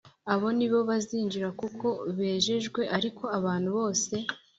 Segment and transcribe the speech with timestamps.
[0.33, 4.13] Abo ni bo bazinjira kuko bejejwe ariko abantu bose